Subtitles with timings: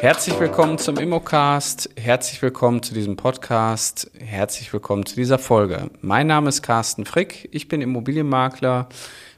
[0.00, 5.90] Herzlich willkommen zum Immocast, herzlich willkommen zu diesem Podcast, herzlich willkommen zu dieser Folge.
[6.00, 8.88] Mein Name ist Carsten Frick, ich bin Immobilienmakler,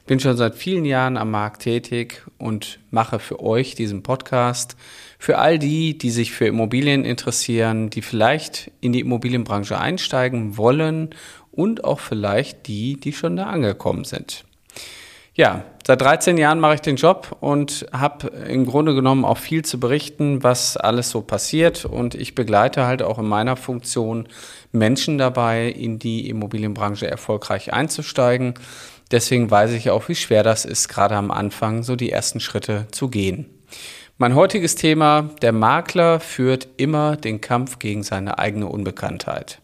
[0.05, 4.77] bin schon seit vielen Jahren am Markt tätig und mache für euch diesen Podcast.
[5.17, 11.09] Für all die, die sich für Immobilien interessieren, die vielleicht in die Immobilienbranche einsteigen wollen
[11.51, 14.45] und auch vielleicht die, die schon da angekommen sind.
[15.33, 19.63] Ja, seit 13 Jahren mache ich den Job und habe im Grunde genommen auch viel
[19.63, 21.85] zu berichten, was alles so passiert.
[21.85, 24.27] Und ich begleite halt auch in meiner Funktion
[24.73, 28.55] Menschen dabei, in die Immobilienbranche erfolgreich einzusteigen.
[29.11, 32.87] Deswegen weiß ich auch, wie schwer das ist, gerade am Anfang so die ersten Schritte
[32.91, 33.45] zu gehen.
[34.17, 39.61] Mein heutiges Thema, der Makler führt immer den Kampf gegen seine eigene Unbekanntheit.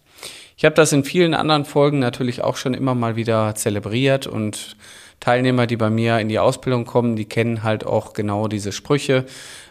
[0.56, 4.76] Ich habe das in vielen anderen Folgen natürlich auch schon immer mal wieder zelebriert und
[5.20, 9.26] Teilnehmer, die bei mir in die Ausbildung kommen, die kennen halt auch genau diese Sprüche,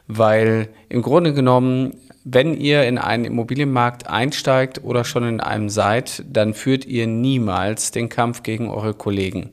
[0.09, 1.95] weil im Grunde genommen,
[2.25, 7.93] wenn ihr in einen Immobilienmarkt einsteigt oder schon in einem seid, dann führt ihr niemals
[7.93, 9.51] den Kampf gegen eure Kollegen,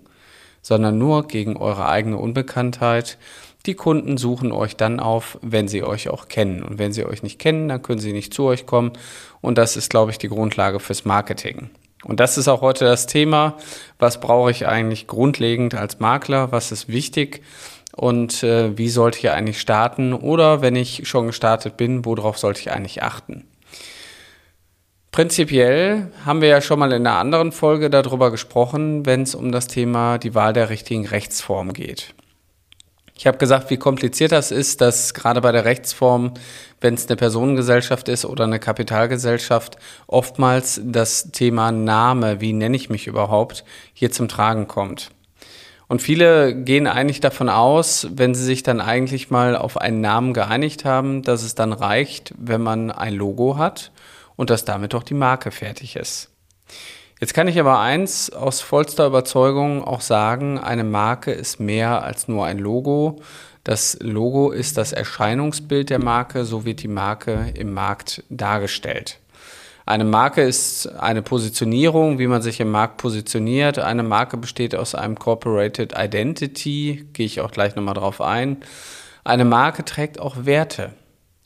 [0.62, 3.18] sondern nur gegen eure eigene Unbekanntheit.
[3.66, 6.64] Die Kunden suchen euch dann auf, wenn sie euch auch kennen.
[6.64, 8.92] Und wenn sie euch nicht kennen, dann können sie nicht zu euch kommen.
[9.40, 11.70] Und das ist, glaube ich, die Grundlage fürs Marketing.
[12.04, 13.58] Und das ist auch heute das Thema.
[14.00, 16.52] Was brauche ich eigentlich grundlegend als Makler?
[16.52, 17.42] Was ist wichtig?
[17.96, 20.14] Und äh, wie sollte ich eigentlich starten?
[20.14, 23.46] Oder wenn ich schon gestartet bin, worauf sollte ich eigentlich achten?
[25.12, 29.52] Prinzipiell haben wir ja schon mal in einer anderen Folge darüber gesprochen, wenn es um
[29.52, 32.16] das Thema die Wahl der richtigen Rechtsform geht.
[33.24, 36.34] Ich habe gesagt, wie kompliziert das ist, dass gerade bei der Rechtsform,
[36.82, 42.90] wenn es eine Personengesellschaft ist oder eine Kapitalgesellschaft, oftmals das Thema Name, wie nenne ich
[42.90, 43.64] mich überhaupt,
[43.94, 45.12] hier zum Tragen kommt.
[45.88, 50.34] Und viele gehen eigentlich davon aus, wenn sie sich dann eigentlich mal auf einen Namen
[50.34, 53.94] geeinigt haben, dass es dann reicht, wenn man ein Logo hat
[54.36, 56.30] und dass damit doch die Marke fertig ist.
[57.24, 62.28] Jetzt kann ich aber eins aus vollster Überzeugung auch sagen, eine Marke ist mehr als
[62.28, 63.22] nur ein Logo.
[63.64, 69.20] Das Logo ist das Erscheinungsbild der Marke, so wird die Marke im Markt dargestellt.
[69.86, 73.80] Eine Marke ist eine Positionierung, wie man sich im Markt positioniert.
[73.80, 78.58] Eine Marke besteht aus einem Corporated Identity, gehe ich auch gleich nochmal drauf ein.
[79.24, 80.92] Eine Marke trägt auch Werte.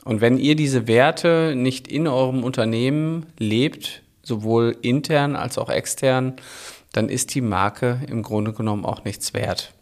[0.04, 6.36] Und wenn ihr diese Werte nicht in eurem Unternehmen lebt, sowohl intern als auch extern,
[6.94, 9.74] dann ist die Marke im Grunde genommen auch nichts wert.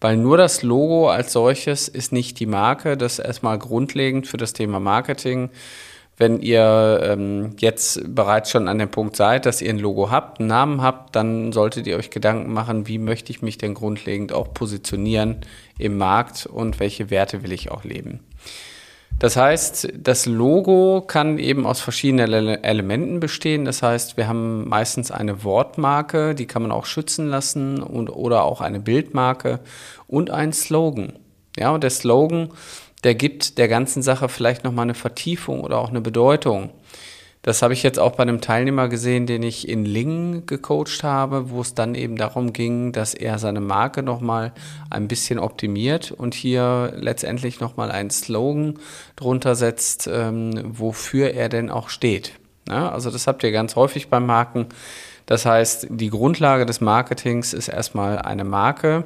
[0.00, 4.36] Weil nur das Logo als solches ist nicht die Marke, das ist erstmal grundlegend für
[4.36, 5.50] das Thema Marketing.
[6.18, 10.40] Wenn ihr ähm, jetzt bereits schon an dem Punkt seid, dass ihr ein Logo habt,
[10.40, 14.32] einen Namen habt, dann solltet ihr euch Gedanken machen, wie möchte ich mich denn grundlegend
[14.32, 15.42] auch positionieren
[15.78, 18.20] im Markt und welche Werte will ich auch leben.
[19.18, 23.64] Das heißt, das Logo kann eben aus verschiedenen Elementen bestehen.
[23.64, 28.44] Das heißt, wir haben meistens eine Wortmarke, die kann man auch schützen lassen und, oder
[28.44, 29.60] auch eine Bildmarke
[30.06, 31.14] und einen Slogan.
[31.58, 32.50] Ja, und der Slogan,
[33.04, 36.70] der gibt der ganzen Sache vielleicht nochmal eine Vertiefung oder auch eine Bedeutung.
[37.46, 41.48] Das habe ich jetzt auch bei einem Teilnehmer gesehen, den ich in Lingen gecoacht habe,
[41.48, 44.52] wo es dann eben darum ging, dass er seine Marke nochmal
[44.90, 48.80] ein bisschen optimiert und hier letztendlich nochmal einen Slogan
[49.14, 52.32] drunter setzt, ähm, wofür er denn auch steht.
[52.68, 54.66] Ja, also das habt ihr ganz häufig beim Marken.
[55.26, 59.04] Das heißt, die Grundlage des Marketings ist erstmal eine Marke.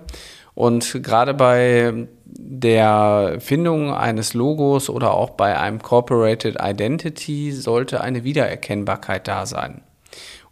[0.60, 8.24] Und gerade bei der Findung eines Logos oder auch bei einem Corporated Identity sollte eine
[8.24, 9.80] Wiedererkennbarkeit da sein.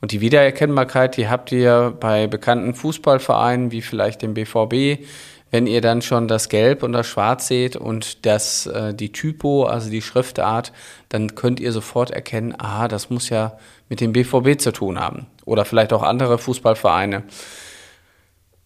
[0.00, 5.04] Und die Wiedererkennbarkeit, die habt ihr bei bekannten Fußballvereinen wie vielleicht dem BVB,
[5.50, 9.64] wenn ihr dann schon das Gelb und das Schwarz seht und das, äh, die Typo,
[9.64, 10.72] also die Schriftart,
[11.10, 13.58] dann könnt ihr sofort erkennen, aha, das muss ja
[13.90, 15.26] mit dem BVB zu tun haben.
[15.44, 17.24] Oder vielleicht auch andere Fußballvereine.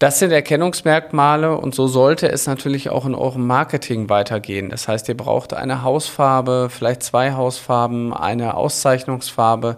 [0.03, 4.69] Das sind Erkennungsmerkmale und so sollte es natürlich auch in eurem Marketing weitergehen.
[4.69, 9.77] Das heißt, ihr braucht eine Hausfarbe, vielleicht zwei Hausfarben, eine Auszeichnungsfarbe.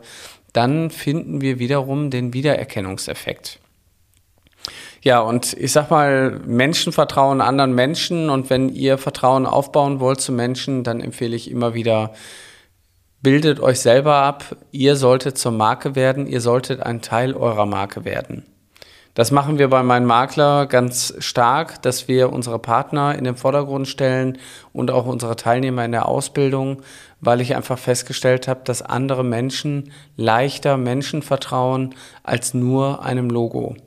[0.52, 3.60] Dann finden wir wiederum den Wiedererkennungseffekt.
[5.04, 10.22] Ja, und ich sag mal, Menschen vertrauen anderen Menschen und wenn ihr Vertrauen aufbauen wollt
[10.22, 12.14] zu Menschen, dann empfehle ich immer wieder,
[13.22, 14.56] bildet euch selber ab.
[14.72, 18.44] Ihr solltet zur Marke werden, ihr solltet ein Teil eurer Marke werden.
[19.16, 23.88] Das machen wir bei meinem Makler ganz stark, dass wir unsere Partner in den Vordergrund
[23.88, 24.38] stellen
[24.74, 26.82] und auch unsere Teilnehmer in der Ausbildung,
[27.22, 33.78] weil ich einfach festgestellt habe, dass andere Menschen leichter Menschen vertrauen als nur einem Logo.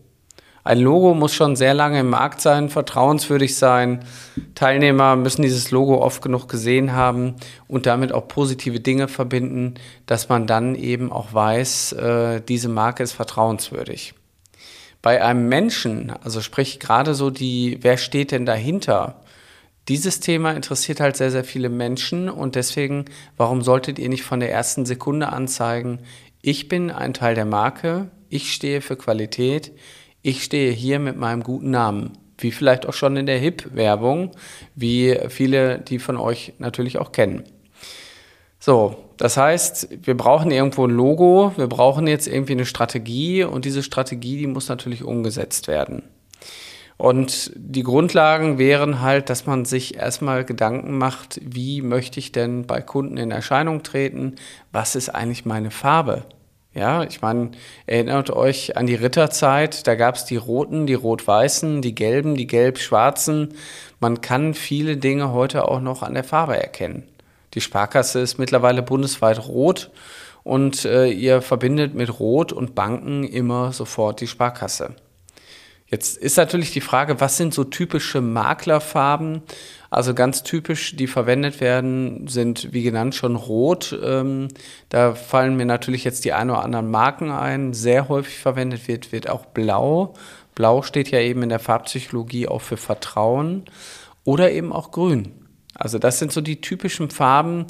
[0.64, 4.04] Ein Logo muss schon sehr lange im Markt sein, vertrauenswürdig sein.
[4.54, 7.36] Teilnehmer müssen dieses Logo oft genug gesehen haben
[7.68, 9.74] und damit auch positive Dinge verbinden,
[10.06, 14.14] dass man dann eben auch weiß, äh, diese Marke ist vertrauenswürdig.
[15.08, 19.22] Bei einem Menschen, also sprich gerade so die, wer steht denn dahinter?
[19.88, 23.06] Dieses Thema interessiert halt sehr, sehr viele Menschen und deswegen,
[23.38, 26.00] warum solltet ihr nicht von der ersten Sekunde anzeigen,
[26.42, 29.72] ich bin ein Teil der Marke, ich stehe für Qualität,
[30.20, 32.18] ich stehe hier mit meinem guten Namen.
[32.36, 34.32] Wie vielleicht auch schon in der HIP-Werbung,
[34.74, 37.44] wie viele, die von euch natürlich auch kennen.
[38.58, 43.64] So, das heißt, wir brauchen irgendwo ein Logo, wir brauchen jetzt irgendwie eine Strategie und
[43.64, 46.02] diese Strategie, die muss natürlich umgesetzt werden.
[46.96, 52.66] Und die Grundlagen wären halt, dass man sich erstmal Gedanken macht, wie möchte ich denn
[52.66, 54.34] bei Kunden in Erscheinung treten?
[54.72, 56.24] Was ist eigentlich meine Farbe?
[56.74, 57.52] Ja, ich meine,
[57.86, 62.48] erinnert euch an die Ritterzeit, da gab es die roten, die rot-weißen, die gelben, die
[62.48, 63.54] gelb-schwarzen.
[64.00, 67.04] Man kann viele Dinge heute auch noch an der Farbe erkennen.
[67.54, 69.90] Die Sparkasse ist mittlerweile bundesweit rot
[70.44, 74.94] und äh, ihr verbindet mit Rot und Banken immer sofort die Sparkasse.
[75.90, 79.42] Jetzt ist natürlich die Frage, was sind so typische Maklerfarben?
[79.88, 83.98] Also ganz typisch, die verwendet werden, sind wie genannt schon rot.
[84.02, 84.48] Ähm,
[84.90, 87.72] da fallen mir natürlich jetzt die ein oder anderen Marken ein.
[87.72, 90.12] Sehr häufig verwendet wird, wird auch blau.
[90.54, 93.64] Blau steht ja eben in der Farbpsychologie auch für Vertrauen
[94.24, 95.32] oder eben auch grün.
[95.78, 97.66] Also das sind so die typischen Farben,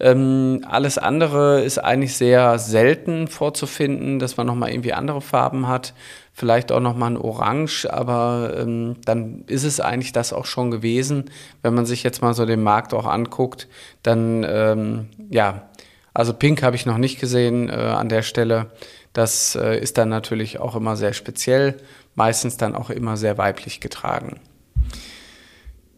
[0.00, 5.92] ähm, alles andere ist eigentlich sehr selten vorzufinden, dass man nochmal irgendwie andere Farben hat.
[6.32, 11.24] Vielleicht auch nochmal ein Orange, aber ähm, dann ist es eigentlich das auch schon gewesen.
[11.62, 13.66] Wenn man sich jetzt mal so den Markt auch anguckt,
[14.04, 15.68] dann ähm, ja,
[16.14, 18.66] also Pink habe ich noch nicht gesehen äh, an der Stelle.
[19.12, 21.76] Das äh, ist dann natürlich auch immer sehr speziell,
[22.14, 24.38] meistens dann auch immer sehr weiblich getragen.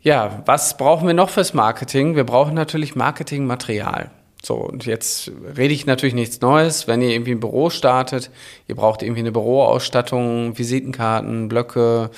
[0.03, 2.17] Ja, was brauchen wir noch fürs Marketing?
[2.17, 4.11] Wir brauchen natürlich Marketingmaterial.
[4.43, 6.89] So, und jetzt rede ich natürlich nichts Neues.
[6.89, 8.31] Wenn ihr irgendwie ein Büro startet,
[8.67, 12.11] ihr braucht irgendwie eine Büroausstattung, Visitenkarten, Blöcke.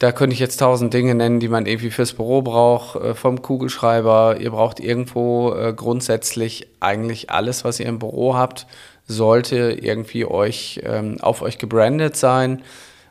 [0.00, 3.40] Da könnte ich jetzt tausend Dinge nennen, die man irgendwie fürs Büro braucht, äh, vom
[3.40, 4.38] Kugelschreiber.
[4.40, 8.66] Ihr braucht irgendwo äh, grundsätzlich eigentlich alles, was ihr im Büro habt,
[9.06, 12.64] sollte irgendwie euch ähm, auf euch gebrandet sein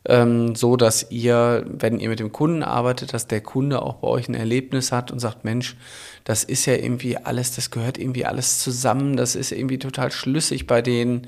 [0.05, 4.07] ähm, so dass ihr, wenn ihr mit dem Kunden arbeitet, dass der Kunde auch bei
[4.07, 5.75] euch ein Erlebnis hat und sagt, Mensch,
[6.23, 10.67] das ist ja irgendwie alles, das gehört irgendwie alles zusammen, das ist irgendwie total schlüssig
[10.67, 11.27] bei denen.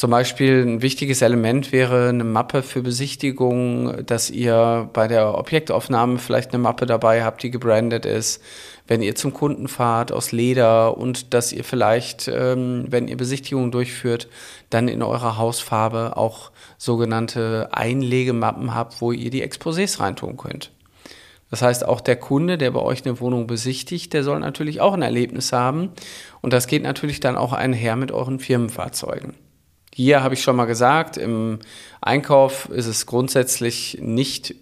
[0.00, 6.18] Zum Beispiel ein wichtiges Element wäre eine Mappe für Besichtigung, dass ihr bei der Objektaufnahme
[6.18, 8.42] vielleicht eine Mappe dabei habt, die gebrandet ist,
[8.86, 13.72] wenn ihr zum Kunden fahrt aus Leder und dass ihr vielleicht, ähm, wenn ihr Besichtigungen
[13.72, 14.30] durchführt,
[14.70, 20.70] dann in eurer Hausfarbe auch sogenannte Einlegemappen habt, wo ihr die Exposés reintun könnt.
[21.50, 24.94] Das heißt, auch der Kunde, der bei euch eine Wohnung besichtigt, der soll natürlich auch
[24.94, 25.90] ein Erlebnis haben.
[26.40, 29.49] Und das geht natürlich dann auch einher mit euren Firmenfahrzeugen.
[29.92, 31.58] Hier habe ich schon mal gesagt, im
[32.00, 34.54] Einkauf ist es grundsätzlich nicht äh,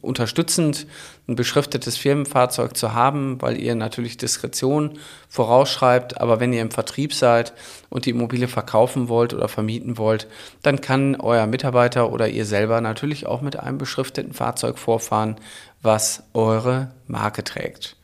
[0.00, 0.86] unterstützend,
[1.26, 4.98] ein beschriftetes Firmenfahrzeug zu haben, weil ihr natürlich Diskretion
[5.28, 6.20] vorausschreibt.
[6.20, 7.52] Aber wenn ihr im Vertrieb seid
[7.90, 10.28] und die Immobilie verkaufen wollt oder vermieten wollt,
[10.62, 15.36] dann kann euer Mitarbeiter oder ihr selber natürlich auch mit einem beschrifteten Fahrzeug vorfahren,
[15.82, 17.96] was eure Marke trägt.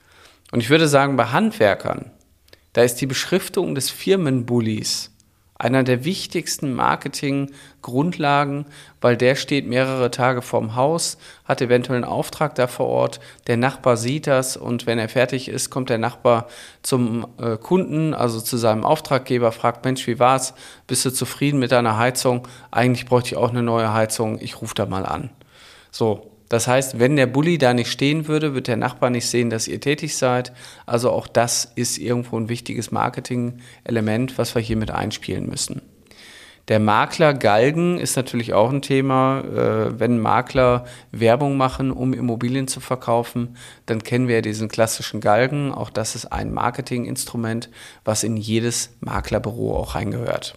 [0.51, 2.11] Und ich würde sagen, bei Handwerkern,
[2.73, 5.14] da ist die Beschriftung des Firmenbullis
[5.65, 8.67] einer der wichtigsten Marketinggrundlagen,
[9.01, 11.17] weil der steht mehrere Tage vorm Haus,
[11.47, 15.49] hat eventuell einen Auftrag da vor Ort, der Nachbar sieht das und wenn er fertig
[15.49, 16.49] ist, kommt der Nachbar
[16.83, 20.53] zum äh, Kunden, also zu seinem Auftraggeber, fragt, Mensch, wie war's?
[20.87, 22.47] Bist du zufrieden mit deiner Heizung?
[22.71, 25.31] Eigentlich bräuchte ich auch eine neue Heizung, ich rufe da mal an.
[25.91, 29.51] So, das heißt, wenn der Bulli da nicht stehen würde, wird der Nachbar nicht sehen,
[29.51, 30.53] dass ihr tätig seid.
[30.87, 35.83] Also auch das ist irgendwo ein wichtiges Marketing-Element, was wir hier mit einspielen müssen.
[36.69, 39.41] Der Makler Galgen ist natürlich auch ein Thema.
[39.41, 43.57] Äh, wenn Makler Werbung machen, um Immobilien zu verkaufen,
[43.87, 45.73] dann kennen wir ja diesen klassischen Galgen.
[45.73, 47.69] Auch das ist ein Marketinginstrument,
[48.05, 50.57] was in jedes Maklerbüro auch reingehört.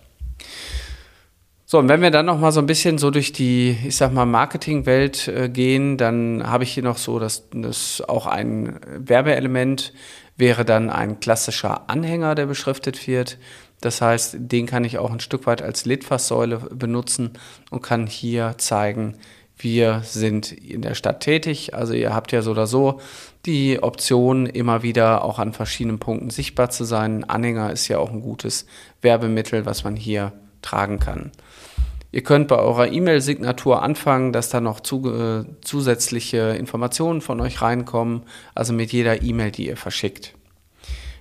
[1.69, 4.13] So, und wenn wir dann noch mal so ein bisschen so durch die, ich sag
[4.13, 9.91] mal, Marketingwelt äh, gehen, dann habe ich hier noch so, dass das auch ein Werbeelement
[10.37, 13.37] wäre dann ein klassischer Anhänger, der beschriftet wird.
[13.81, 17.31] Das heißt, den kann ich auch ein Stück weit als Litfaßsäule benutzen
[17.69, 19.17] und kann hier zeigen,
[19.57, 21.73] wir sind in der Stadt tätig.
[21.73, 23.01] Also ihr habt ja so oder so
[23.45, 27.25] die Option, immer wieder auch an verschiedenen Punkten sichtbar zu sein.
[27.25, 28.67] Ein Anhänger ist ja auch ein gutes
[29.01, 31.31] Werbemittel, was man hier tragen kann.
[32.11, 37.61] Ihr könnt bei eurer E-Mail-Signatur anfangen, dass da noch zu, äh, zusätzliche Informationen von euch
[37.61, 38.23] reinkommen,
[38.55, 40.33] also mit jeder E-Mail, die ihr verschickt.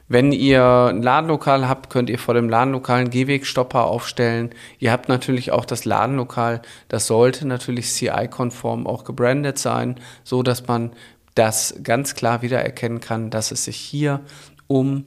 [0.08, 4.50] Wenn ihr ein Ladenlokal habt, könnt ihr vor dem Ladenlokal einen Gehwegstopper aufstellen.
[4.78, 10.68] Ihr habt natürlich auch das Ladenlokal, das sollte natürlich CI-konform auch gebrandet sein, so dass
[10.68, 10.92] man
[11.34, 14.20] das ganz klar wiedererkennen kann, dass es sich hier
[14.68, 15.06] um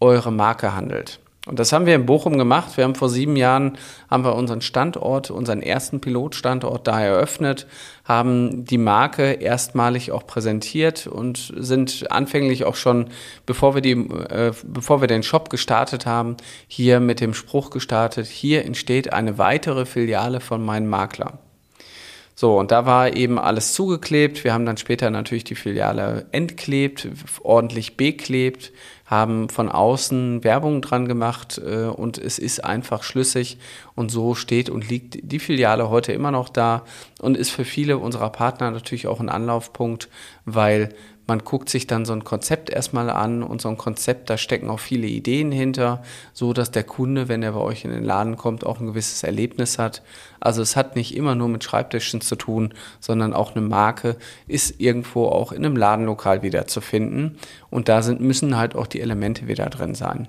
[0.00, 1.20] eure Marke handelt.
[1.50, 2.76] Und das haben wir in Bochum gemacht.
[2.76, 3.76] Wir haben vor sieben Jahren
[4.08, 7.66] haben wir unseren Standort, unseren ersten Pilotstandort da eröffnet,
[8.04, 13.08] haben die Marke erstmalig auch präsentiert und sind anfänglich auch schon,
[13.46, 16.36] bevor wir die, äh, bevor wir den Shop gestartet haben,
[16.68, 21.40] hier mit dem Spruch gestartet: Hier entsteht eine weitere Filiale von meinem Makler.
[22.40, 24.44] So, und da war eben alles zugeklebt.
[24.44, 27.06] Wir haben dann später natürlich die Filiale entklebt,
[27.42, 28.72] ordentlich beklebt,
[29.04, 33.58] haben von außen Werbung dran gemacht äh, und es ist einfach schlüssig
[33.94, 36.86] und so steht und liegt die Filiale heute immer noch da
[37.20, 40.08] und ist für viele unserer Partner natürlich auch ein Anlaufpunkt,
[40.46, 40.94] weil
[41.30, 44.68] man guckt sich dann so ein Konzept erstmal an und so ein Konzept, da stecken
[44.68, 48.36] auch viele Ideen hinter, so dass der Kunde, wenn er bei euch in den Laden
[48.36, 50.02] kommt, auch ein gewisses Erlebnis hat.
[50.40, 54.16] Also es hat nicht immer nur mit Schreibtischen zu tun, sondern auch eine Marke
[54.48, 57.38] ist irgendwo auch in einem Ladenlokal wieder zu finden
[57.70, 60.26] und da sind, müssen halt auch die Elemente wieder drin sein.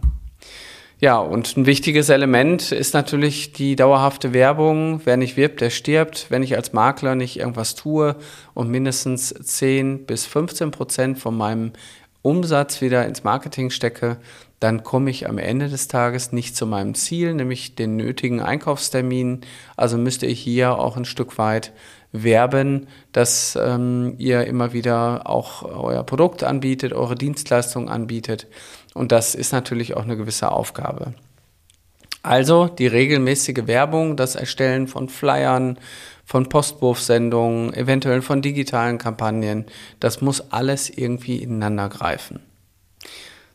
[1.04, 5.02] Ja, und ein wichtiges Element ist natürlich die dauerhafte Werbung.
[5.04, 6.28] Wer nicht wirbt, der stirbt.
[6.30, 8.16] Wenn ich als Makler nicht irgendwas tue
[8.54, 11.72] und mindestens 10 bis 15 Prozent von meinem
[12.22, 14.18] Umsatz wieder ins Marketing stecke,
[14.60, 19.42] dann komme ich am Ende des Tages nicht zu meinem Ziel, nämlich den nötigen Einkaufstermin.
[19.76, 21.74] Also müsste ich hier auch ein Stück weit
[22.12, 28.48] werben, dass ähm, ihr immer wieder auch euer Produkt anbietet, eure Dienstleistung anbietet.
[28.94, 31.14] Und das ist natürlich auch eine gewisse Aufgabe.
[32.24, 35.80] Also die regelmäßige Werbung, das Erstellen von Flyern,
[36.26, 39.66] von Postwurfsendungen, eventuell von digitalen Kampagnen,
[40.00, 42.40] das muss alles irgendwie ineinander greifen.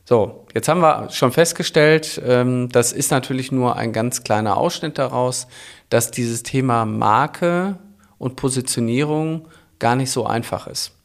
[0.03, 4.97] So, jetzt haben wir schon festgestellt, ähm, das ist natürlich nur ein ganz kleiner Ausschnitt
[4.97, 5.47] daraus,
[5.89, 7.77] dass dieses Thema Marke
[8.17, 9.47] und Positionierung
[9.79, 10.96] gar nicht so einfach ist.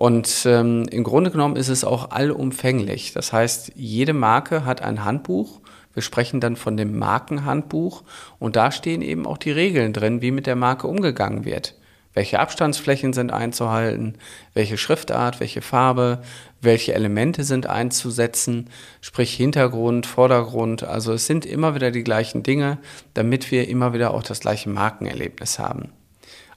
[0.00, 3.12] Und ähm, im Grunde genommen ist es auch allumfänglich.
[3.12, 5.60] Das heißt, jede Marke hat ein Handbuch.
[5.92, 8.02] Wir sprechen dann von dem Markenhandbuch
[8.38, 11.74] und da stehen eben auch die Regeln drin, wie mit der Marke umgegangen wird.
[12.14, 14.16] Welche Abstandsflächen sind einzuhalten,
[14.54, 16.22] welche Schriftart, welche Farbe,
[16.62, 18.70] welche Elemente sind einzusetzen,
[19.02, 20.82] sprich Hintergrund, Vordergrund.
[20.82, 22.78] Also es sind immer wieder die gleichen Dinge,
[23.12, 25.92] damit wir immer wieder auch das gleiche Markenerlebnis haben.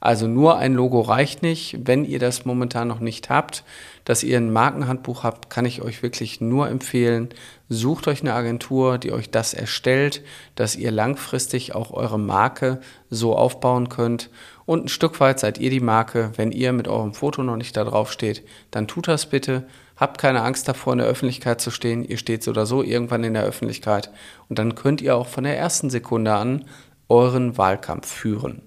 [0.03, 1.77] Also nur ein Logo reicht nicht.
[1.87, 3.63] Wenn ihr das momentan noch nicht habt,
[4.03, 7.29] dass ihr ein Markenhandbuch habt, kann ich euch wirklich nur empfehlen,
[7.69, 10.21] sucht euch eine Agentur, die euch das erstellt,
[10.55, 14.29] dass ihr langfristig auch eure Marke so aufbauen könnt.
[14.65, 16.33] Und ein Stück weit seid ihr die Marke.
[16.35, 19.67] Wenn ihr mit eurem Foto noch nicht da drauf steht, dann tut das bitte.
[19.95, 22.03] Habt keine Angst davor, in der Öffentlichkeit zu stehen.
[22.03, 24.11] Ihr steht so oder so irgendwann in der Öffentlichkeit.
[24.49, 26.65] Und dann könnt ihr auch von der ersten Sekunde an
[27.07, 28.63] euren Wahlkampf führen.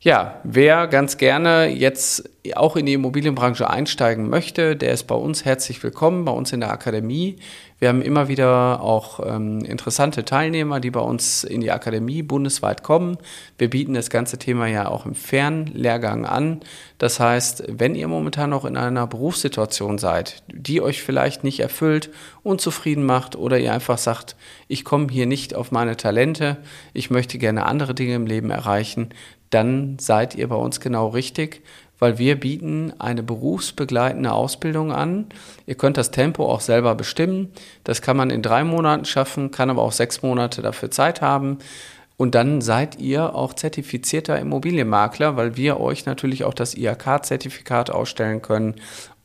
[0.00, 5.44] Ja, wer ganz gerne jetzt auch in die Immobilienbranche einsteigen möchte, der ist bei uns
[5.44, 7.36] herzlich willkommen, bei uns in der Akademie.
[7.80, 12.82] Wir haben immer wieder auch ähm, interessante Teilnehmer, die bei uns in die Akademie bundesweit
[12.82, 13.18] kommen.
[13.58, 16.60] Wir bieten das ganze Thema ja auch im Fernlehrgang an.
[16.98, 22.10] Das heißt, wenn ihr momentan noch in einer Berufssituation seid, die euch vielleicht nicht erfüllt,
[22.42, 24.36] unzufrieden macht oder ihr einfach sagt,
[24.68, 26.56] ich komme hier nicht auf meine Talente,
[26.94, 29.10] ich möchte gerne andere Dinge im Leben erreichen,
[29.50, 31.62] dann seid ihr bei uns genau richtig,
[31.98, 35.26] weil wir bieten eine berufsbegleitende Ausbildung an.
[35.66, 37.52] Ihr könnt das Tempo auch selber bestimmen.
[37.84, 41.58] Das kann man in drei Monaten schaffen, kann aber auch sechs Monate dafür Zeit haben.
[42.16, 48.42] Und dann seid ihr auch zertifizierter Immobilienmakler, weil wir euch natürlich auch das IHK-Zertifikat ausstellen
[48.42, 48.74] können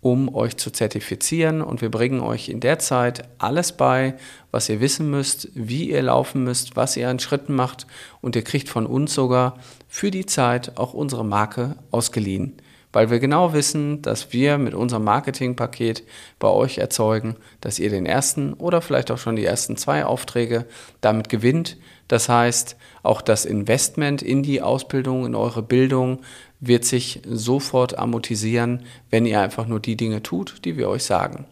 [0.03, 1.61] um euch zu zertifizieren.
[1.61, 4.15] Und wir bringen euch in der Zeit alles bei,
[4.51, 7.87] was ihr wissen müsst, wie ihr laufen müsst, was ihr an Schritten macht.
[8.21, 9.57] Und ihr kriegt von uns sogar
[9.87, 12.57] für die Zeit auch unsere Marke ausgeliehen.
[12.91, 16.03] Weil wir genau wissen, dass wir mit unserem Marketingpaket
[16.37, 20.65] bei euch erzeugen, dass ihr den ersten oder vielleicht auch schon die ersten zwei Aufträge
[21.01, 21.77] damit gewinnt.
[22.09, 26.19] Das heißt, auch das Investment in die Ausbildung, in eure Bildung
[26.67, 31.45] wird sich sofort amortisieren, wenn ihr einfach nur die Dinge tut, die wir euch sagen.